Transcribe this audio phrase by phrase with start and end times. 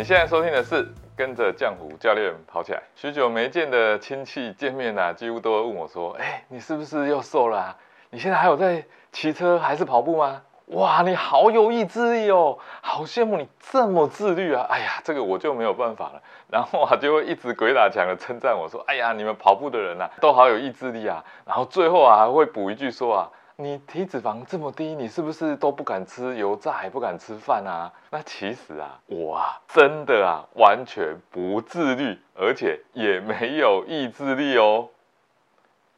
[0.00, 2.82] 你现在收听的是跟着浆糊教练跑起来。
[2.94, 7.76] 许久没见的亲戚见面啊，几乎都会问我说：“哎，你是不是又瘦了啊？
[8.08, 8.82] 你现在还有在
[9.12, 10.40] 骑车还是跑步吗？
[10.68, 14.64] 哇，你好有意志力哦，好羡慕你这么自律啊！
[14.70, 16.22] 哎呀，这个我就没有办法了。
[16.48, 21.22] 然后啊，就会一直鬼打墙的称赞我说：哎呀，你们跑步的人呐，都好有意志力啊。
[21.44, 23.30] 然后最后啊，还会补一句说啊。”
[23.62, 27.92] 你体脂肪这么低，你是不是都不敢吃油炸，还不敢吃饭啊？
[28.10, 34.88] 那其实啊，我啊，真的啊，完全不自律，而且也没有意志力哦。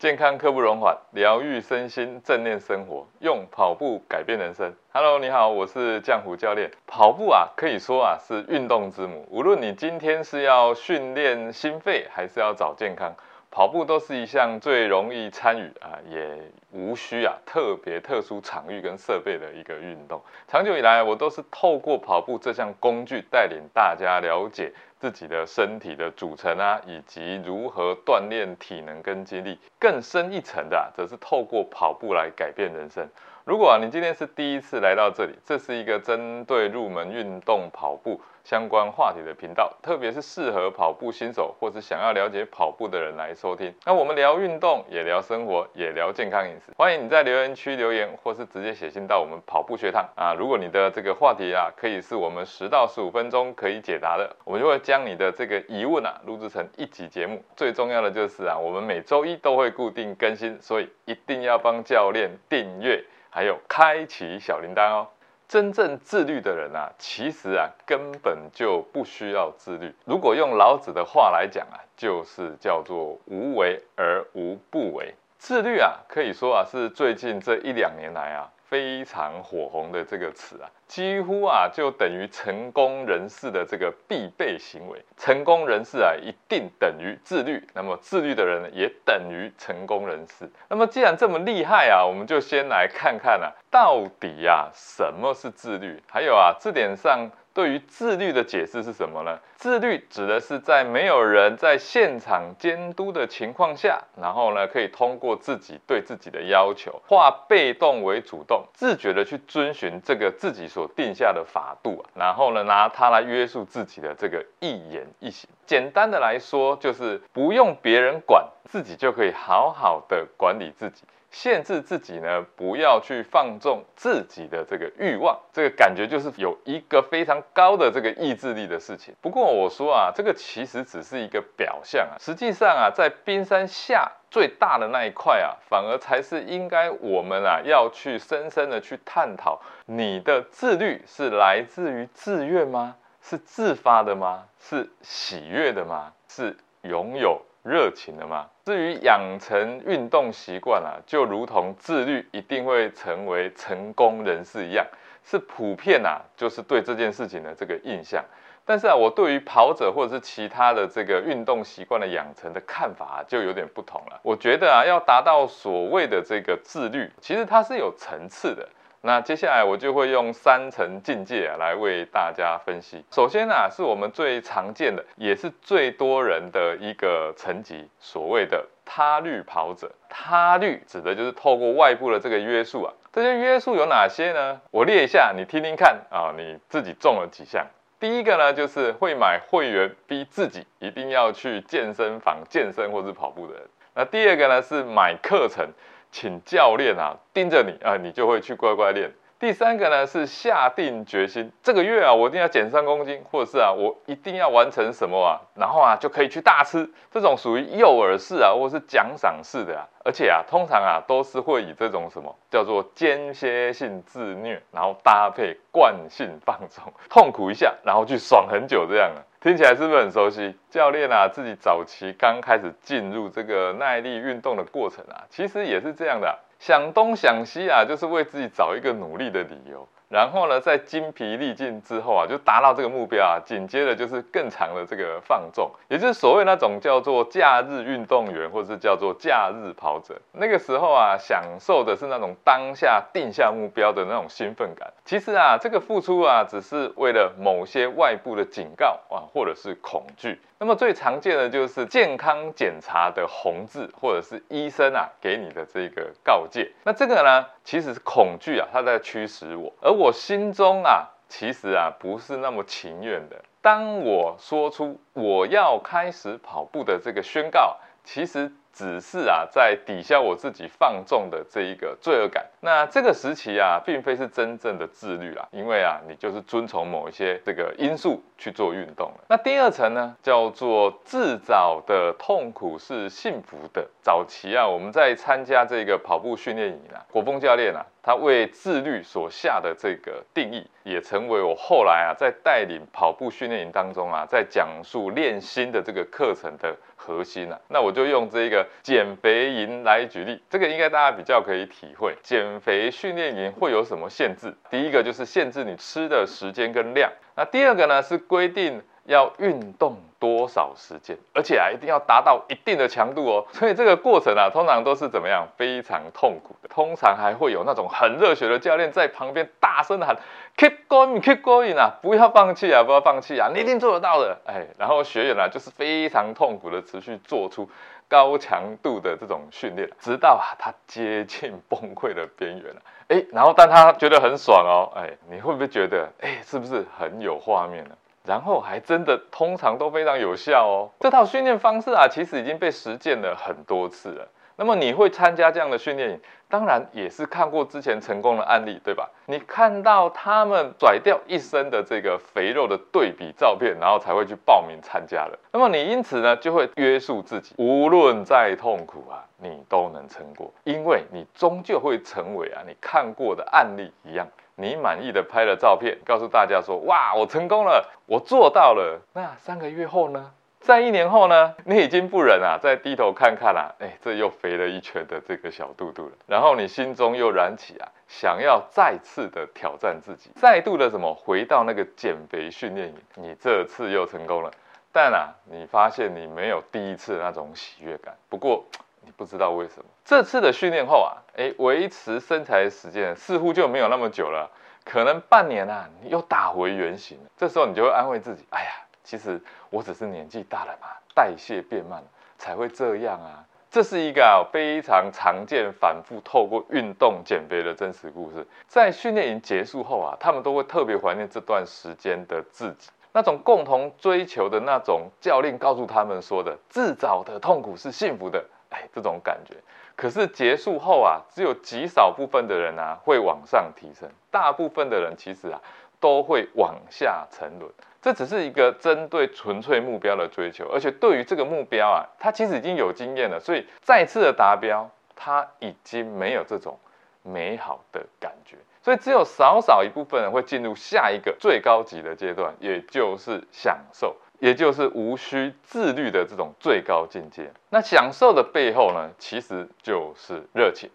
[0.00, 4.74] 健康刻不容缓，疗愈身心，正念生活，用跑步改变人生。
[4.92, 6.68] Hello，你好，我是浆糊教练。
[6.88, 9.24] 跑步啊，可以说啊是运动之母。
[9.30, 13.14] 无论你今天是要训练心肺，还是要找健康。
[13.54, 16.38] 跑步都是一项最容易参与啊，也
[16.70, 20.22] 无需啊特别特殊场域跟设备的一个运动。
[20.48, 29.58] 长久以来，我都是透过跑步这项工具，带领大家了解自己的身体的组成啊，以及如何锻炼体能跟肌力。
[29.78, 33.06] 更深一层的，则是透过跑步来改变人生。
[33.44, 43.74] 如果你今天是第一次来到这里，这是一个针对入门运动跑步相关话题的频道，特别是适合跑步新手或是想要了解跑步的人来收听。
[43.84, 46.72] 那我们聊运动，也聊生活，也聊健康饮食。
[46.76, 50.32] 欢迎你在留言区留言，或是直接写信到我们跑步学堂啊。
[50.38, 57.42] 如果你的这个话题啊，可以是我们十到十五分钟可以解答的，我们就会将你的这个疑问啊录制成一集节目。
[57.56, 63.02] 最重要的就是啊，我们每周一都会固定更新，所以一定要帮教练订阅。
[63.34, 65.08] 还有开启小铃铛哦！
[65.48, 69.94] 真正自律的人啊，其实啊根本就不需要自律。
[70.04, 75.14] 如果用老子的话来讲啊，就是叫做无为而无不为。
[75.38, 78.52] 自律啊，可以说啊是最近这一两年来啊。
[78.72, 85.02] 非常火红的这个词啊，几乎啊就等于成功人士的这个必备行为。
[85.16, 87.66] 成功人士啊，一定等于自律。
[87.72, 90.46] 那么自律的人也等于成功人士。
[90.68, 95.98] 那么既然这么厉害啊，我们就先来看看啊，到底呀什么是自律？
[96.10, 97.30] 还有啊，字典上。
[97.54, 99.38] 对于自律的解释是什么呢？
[99.56, 115.48] 自律指的是在没有人在现场监督的情况下，然后呢，可以通过自己对自己的要求，化被动为主动，自觉的去遵循这个自己所定下的法度啊，然后呢，拿它来约束自己的这个一言一行。
[115.66, 121.04] 简单的来说，就是不用别人管，自己就可以好好的管理自己。
[121.32, 129.14] 限制自己呢，不要去放纵自己的这个欲望，这个感觉就是有一个非常高的这个意志力的事情。
[129.20, 142.94] 不过我说啊，这个其实只是一个表象啊，实际上啊，在冰山下最大的那一块啊，反而才是应该我们啊要去深深的去探讨：你的自律是来自于自愿吗？
[143.22, 144.44] 是自发的吗？
[144.58, 146.12] 是喜悦的吗？
[146.28, 147.40] 是拥有？
[147.62, 148.46] 热情的嘛？
[148.64, 154.86] 至于养成运动习惯啊，就如同自律一定会成为成功人士一样，
[155.24, 158.24] 是普遍啊，就是对这件事情的这个印象。
[158.64, 164.20] 但是啊，我对于跑者或者是其他的这个运动习惯的养成的看法就有点不同了。
[164.22, 168.68] 我觉得啊，要达到所谓的这个自律，其实它是有层次的。
[169.04, 173.04] 那接下来我就会用三层境界来为大家分析。
[173.10, 179.90] 首先呢，是我们最常见的，也是最多人的一个层级，所谓的他律跑者。
[180.08, 182.92] 他律指的就是透过外部的这个约束啊。
[183.12, 184.60] 这些约束有哪些呢？
[184.70, 187.66] 我列一下，你听听看啊，你自己中了几项？
[187.98, 193.62] 第一个呢，就是会买会员，逼自己一定要去健身房健身或是跑步的人。
[193.94, 195.68] 那第二个呢，是买课程。
[196.12, 199.10] 请教练啊盯着你啊，你就会去乖乖练。
[199.40, 206.88] 第三个呢是下定决心，这个月啊我一定要减三公斤，或者是啊我一定要完成什么啊，然后啊就可以去大吃。
[207.10, 219.18] 这种属于诱饵式啊，或是奖赏式的啊，而且啊通常啊都是会以这种什么叫做间歇性自虐，然后搭配惯性放松，痛苦一下，然后去爽很久这样啊。
[219.42, 220.54] 听起来是不是很熟悉？
[220.70, 229.88] 教练啊，自己早期刚开始进入这个耐力运动的过程啊，其实也是这样的，想东想西啊，就是为自己找一个努力的理由。
[230.12, 240.14] 然后呢，在精疲力尽之后啊，就达到这个目标啊，紧接着就是更长的这个放纵，也就是所谓那种叫做假日运动员，或者是叫做假日跑者。
[240.32, 244.92] 那个时候啊，享受的是那种当下定下目标的那种兴奋感。
[245.06, 250.38] 其实啊，这个付出啊，只是为了某些外部的警告啊，或者是恐惧。
[250.58, 256.70] 那么最常见的就是健康检查的红字，或者是医生啊给你的这个告诫。
[256.84, 261.08] 那这个呢，其实是恐惧啊，它在驱使我，而我心中啊。
[261.28, 263.42] 其实啊不是那么情愿的。
[263.62, 268.52] 当我说出我要开始跑步的这个宣告，其实。
[268.72, 272.46] 只是啊，在抵消我自己放纵的这一个罪恶感。
[272.60, 279.24] 那这个时期啊，并非是真正的自律啦，因为啊，你就是遵从某一些这个因素去做运动了。
[279.28, 283.86] 那第二层呢，叫做自找的痛苦是幸福的。
[284.00, 287.84] 早期啊，我们在参加这个跑步训练营啊，国峰教练啊。
[288.04, 297.56] 他为自律所下的这个定义，也成为我后来啊在带领跑步训练营当中啊，在讲述练心的这个课程的核心啊。
[297.68, 302.16] 那我就用这个减肥营来举例，这个应该大家比较可以体会。
[302.22, 304.54] 减肥训练营会有什么限制？
[304.70, 308.82] 第一个就是限制你吃的时间跟量，那第二个呢是规定。
[309.04, 313.46] 要运动多少时间，而且啊，一定要达到一定的强度哦。
[313.52, 315.48] 所以这个过程啊，通常都是怎么样？
[315.56, 316.68] 非常痛苦的。
[316.68, 320.16] 通常还会有那种很热血的教练在旁边大声的喊
[320.56, 327.68] ：“Keep going, keep going 啊，不要放弃啊，不要放弃啊，你一定做得到的。”哎，然后学员呢，就是非常痛苦的持续做出
[328.08, 332.80] 高强度的这种训练，直到啊，他接近崩溃的边缘了。
[333.08, 334.92] 哎，然后但他觉得很爽哦。
[334.94, 337.90] 哎，你会不会觉得，哎，是不是很有画面呢？
[338.24, 340.90] 然后还真的通常都非常有效哦。
[341.00, 344.28] 这套训练方式啊，其实已经被实践了很多次了。
[344.54, 349.08] 那么你会参加这样的训练营，当然也是看过之前成功的案例，对吧？
[349.26, 355.38] 你看到他们甩掉一身的这个肥肉的对比照片，然后才会去报名参加了。
[355.50, 364.28] 那么你因此呢，就会约束自己，无论再痛苦啊，你都能撑过，因为你终究会成为啊你看过的案例一样。
[364.56, 370.30] 你满意的拍了照片，告诉大家说：“哇，我成功了，我做到了。”那三个月后呢？
[370.60, 371.54] 在一年后呢？
[371.64, 376.12] 你已经不忍啊，再低头看看啦，哎，这又肥了一圈的这个小肚肚了。
[376.26, 382.94] 然后你心中又燃起啊，想要再次的挑战自己，再度的什么回到那个减肥训练营。
[383.16, 384.50] 你这次又成功了，
[384.92, 388.14] 但啊，你发现你没有第一次那种喜悦感。
[388.28, 388.64] 不过。
[389.04, 394.50] 你不知道为什么这次的训练后啊，哎，维持身材的时间似乎就没有那么久了，
[394.84, 397.18] 可能半年啊，你又打回原形。
[397.36, 398.70] 这时候你就会安慰自己，哎呀，
[399.02, 399.40] 其实
[399.70, 402.06] 我只是年纪大了嘛，代谢变慢了
[402.38, 403.44] 才会这样啊。
[403.70, 408.46] 这是一个非常常见、反复透过运动减肥的真实故事。
[408.68, 418.44] 在训练营结束后啊，他们都会特别怀念这段时间的自己，那种共同追求的那种教练告诉他们说的，自找的痛苦是幸福的。
[418.92, 419.56] 这种感觉，
[419.94, 425.60] 可是结束后啊，只有极少部分的人啊会往上提升，大部分的人其实啊
[426.00, 427.70] 都会往下沉沦。
[428.00, 436.76] 这只是一个针对纯粹目标的追求，而且对于这个目标啊，他其实已经有经验了，所以再次的达标，他已经没有这种
[437.22, 438.56] 美好的感觉。
[438.82, 444.16] 所以只有少少一部分人会进入下一个最高级的阶段，也就是享受。
[444.42, 447.48] 也就是无需自律的这种最高境界。
[447.70, 450.90] 那享受的背后呢，其实就是热情。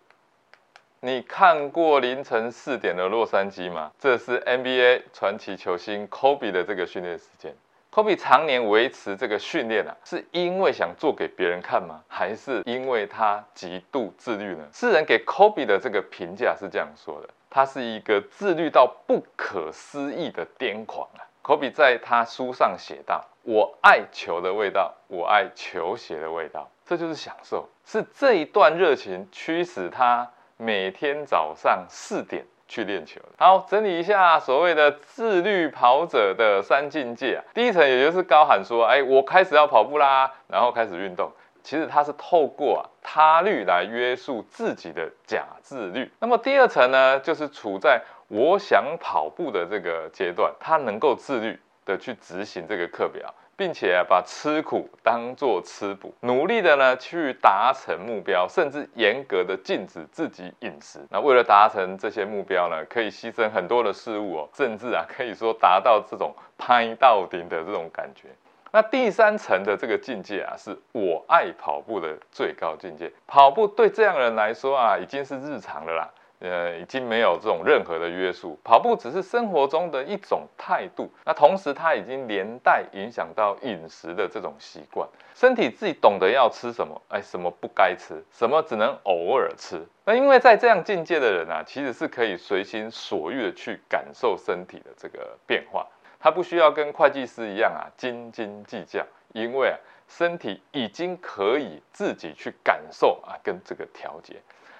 [1.00, 3.90] 你看过凌晨四点的洛杉矶吗？
[3.98, 7.56] 这是 NBA 传奇球星 Kobe 的这个训练时间。
[7.90, 12.04] Kobe 常年维持这个训练啊，是因为想做给别人看吗？
[12.10, 14.68] 还是因为他极度自律呢？
[14.74, 21.24] 世人给 Kobe 的这个评价是这样说的：他是一个自律到不可思议的癫狂啊。
[21.42, 27.66] 科比在他书上写道：“我爱球的味道，我爱球鞋的味道，这就是享受。
[27.86, 37.40] 是这一段热情驱使他每天早上四点去练球。”好，整理一下所谓的自律跑者的三境界啊。
[37.54, 41.32] 第一层也就是高喊说：“哎，我开始要跑步啦！”然后开始运动。
[41.64, 46.12] 其实他是透过他律来约束自己的假自律。
[46.20, 48.02] 那么第二层呢，就是处在。
[48.30, 51.58] 我想跑步的这个阶段，他能够自律
[51.88, 61.00] 的去执行这个课表，并且把吃苦当做吃补，努力的呢去达成目标，甚至严格的禁止自己饮食。
[61.10, 68.28] 那为了达成这些目标呢，可以牺牲很多的事物哦，甚至啊可以说达到这种拍到顶的这种感觉。
[68.70, 73.10] 那第三层的这个境界啊，是我爱跑步的最高境界。
[73.26, 76.10] 跑步对这样人来说啊，已经是日常了啦。
[76.40, 81.10] 呃，已经没有这种任何的约束，跑步只是生活中的一种态度。
[81.26, 89.84] 那同时，它已经连带影响到饮食的这种习惯，身体自己懂得要吃什么，哎，什么不该吃，什么只能偶尔吃。
[90.06, 95.88] 那因为在这样境界的人啊，其实是可以随心所欲的去感受身体的这个变化，
[96.20, 99.04] 他不需要跟会计师一样啊斤斤计较，
[99.34, 99.78] 因为啊，
[100.08, 104.36] 身体已经可以自己去感受啊，跟这个调节。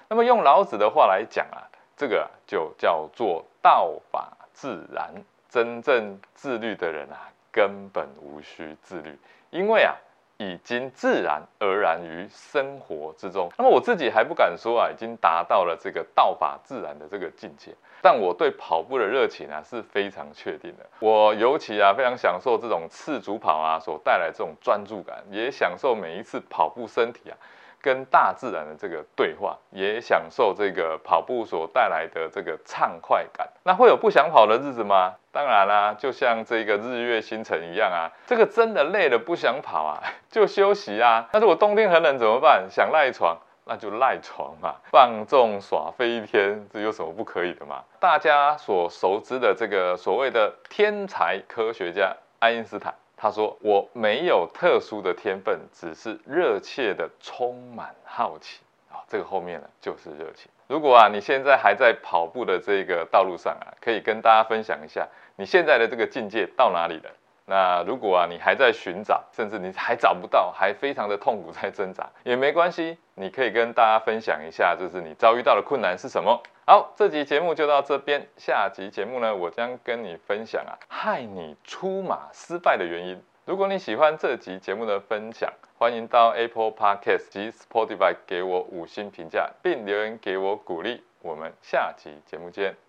[0.08, 1.62] 那么用老子的话来讲啊，
[1.96, 5.12] 这个就叫做道法自然。
[5.48, 7.16] 真正自律的人啊，
[7.50, 9.18] 根本无需自律，
[9.50, 9.94] 因为啊。
[10.40, 13.50] 已经自然而然于生活之中。
[13.58, 17.74] 那么我自己还不敢说啊，已经达到了这个道法自然的这个境界。
[18.00, 20.86] 但我对跑步的热情啊是非常确定的。
[21.00, 27.34] 我尤其啊非常享受这种赤足跑啊所带来这种专注感，也享受每一次跑步身体啊。
[27.80, 33.48] 跟大自然的这个对话，也享受这个跑步所带来的这个畅快感。
[33.64, 35.14] 那会有不想跑的日子吗？
[35.32, 41.28] 当然啦，就像这个日月星辰一样啊， 这个真的累了不想跑啊，就休息啊。
[41.32, 42.66] 那如果冬天很冷怎么办？
[42.68, 47.84] 想赖床，那就赖床嘛，放纵耍飞一天，这有什么不可以的嘛？
[48.00, 52.94] 大家所熟知的这个所谓的天才科学家爱因斯坦。
[53.20, 59.02] 他说：“我没有特殊的天分，只是热切的充满好奇啊。
[59.08, 60.48] 这个后面呢，就是热情。
[60.68, 67.10] 如果啊，你现在还在跑步的这个道路上啊，可以跟大家分享一下你现在的这个境界到哪里了。
[67.48, 78.28] 那如果啊，你还在寻找，甚至你还找不到，还非常的痛苦在挣扎，也没关系，你可以跟大家分享一下，就是你遭遇到的困难是什么。”好，这集节目就到这边。
[78.36, 83.18] 下集节目呢，我将跟你分享啊，害你出马失败的原因。
[83.46, 91.02] 如果你喜欢这集节目的分享，欢迎到 Apple Podcast 及 Spotify 给我五星评价，并留言给我鼓励。
[91.22, 92.87] 我们下集节目见。